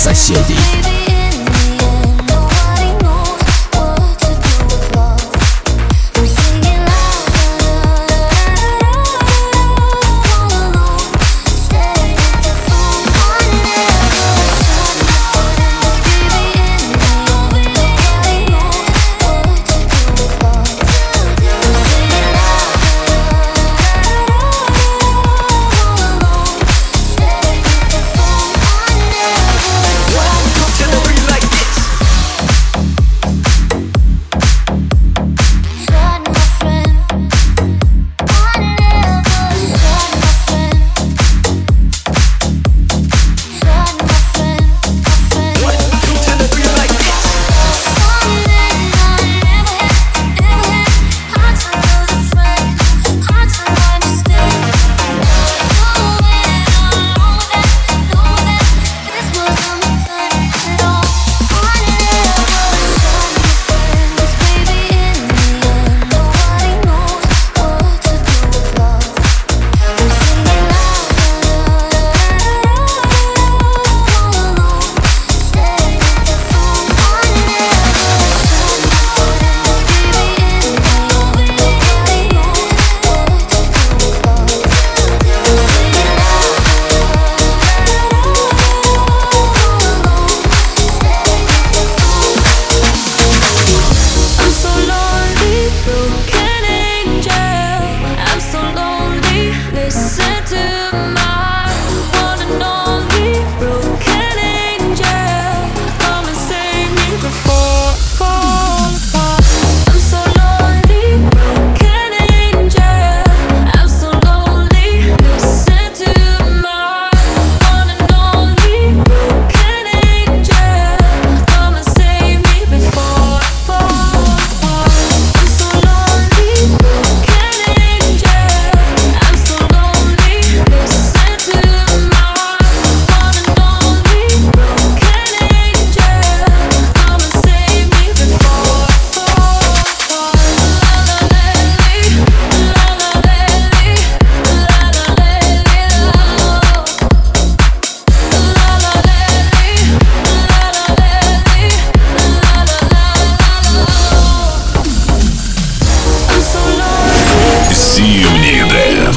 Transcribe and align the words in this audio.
Соседей. 0.00 0.79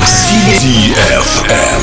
CDFM. 0.00 1.82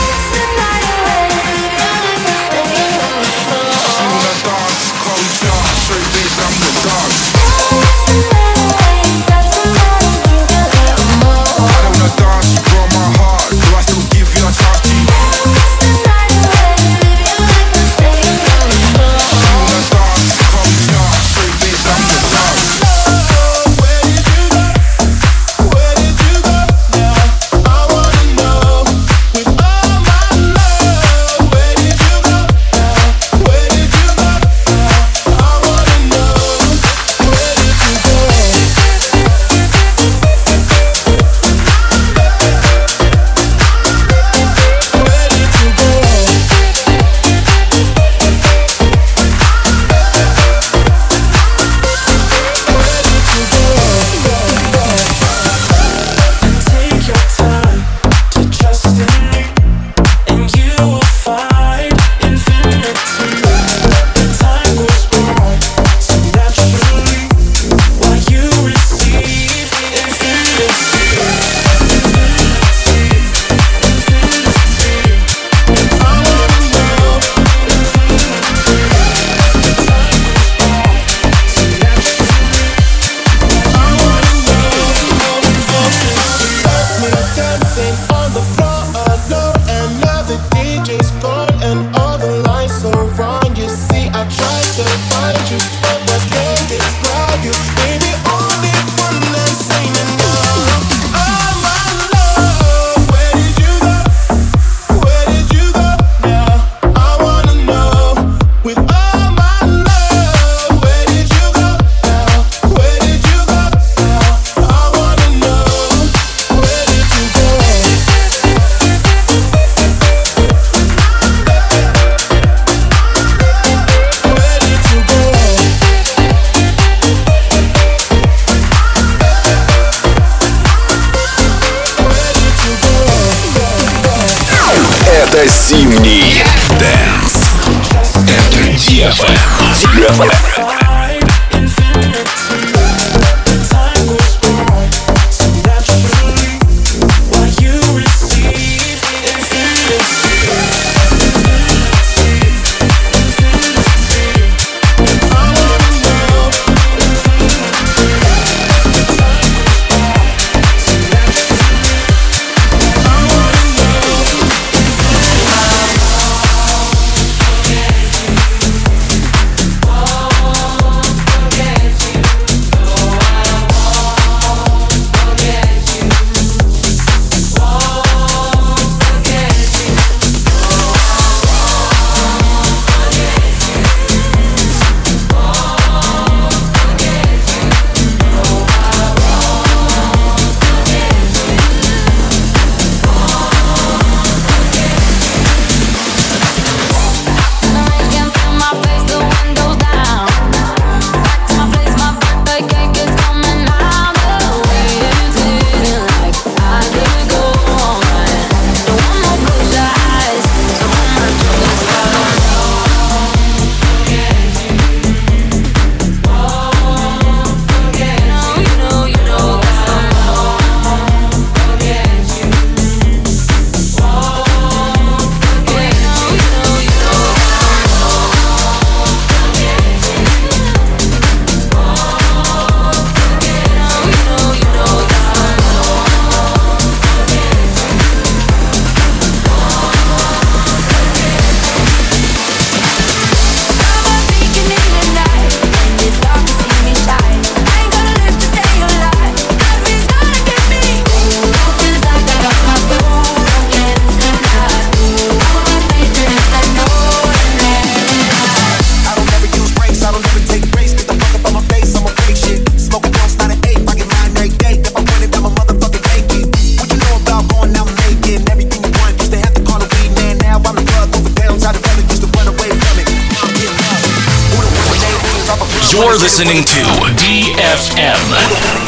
You're 276.11 276.19
listening 276.19 276.65
to 276.65 276.81
DFM. 277.15 278.80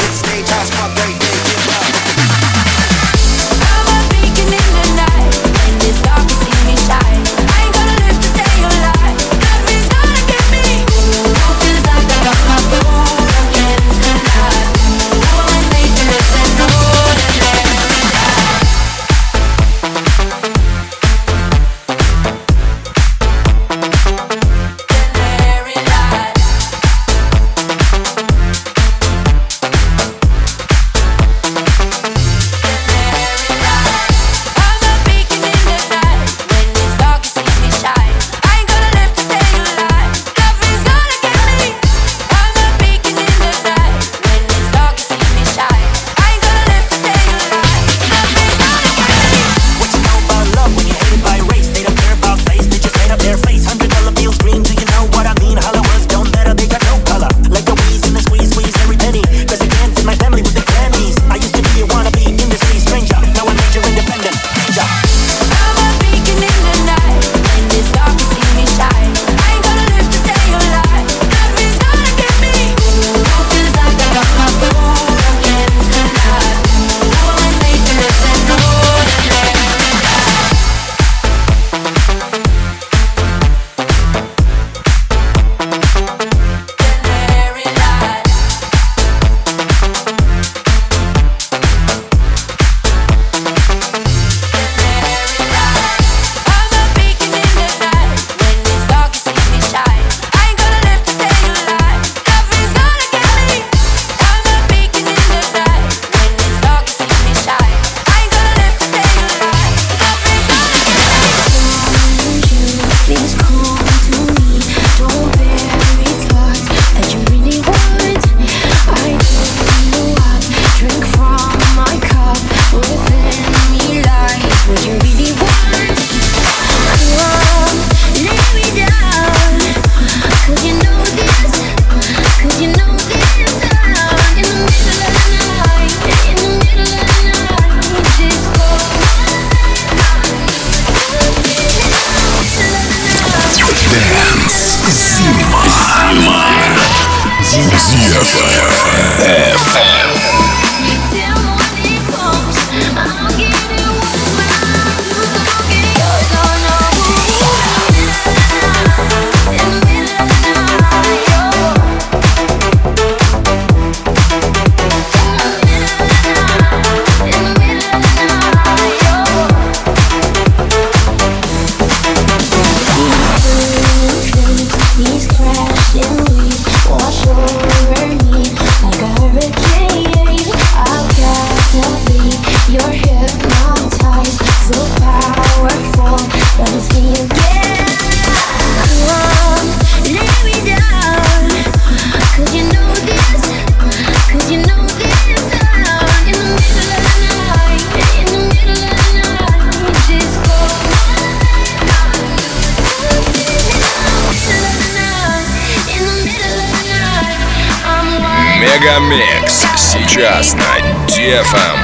Мегамикс 209.04 209.66
сейчас 209.76 210.54
на 210.54 210.78
DFM. 211.06 211.83